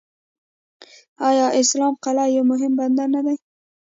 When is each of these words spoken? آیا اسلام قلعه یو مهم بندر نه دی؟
آیا 1.29 1.47
اسلام 1.61 1.93
قلعه 2.03 2.27
یو 2.35 2.43
مهم 2.51 2.73
بندر 2.79 3.07
نه 3.15 3.21
دی؟ 3.25 3.35